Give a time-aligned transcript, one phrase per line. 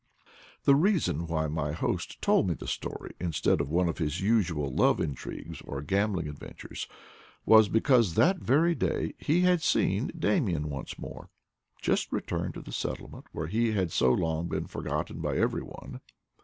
[0.63, 4.19] The reason why my host told me this story in stead of one of his
[4.19, 6.87] usual love intrigues or gam bling adventures
[7.45, 11.29] was because that very day he had seen Damian once more,
[11.79, 16.01] just returned to the settlement where he had so long been forgotten by every one.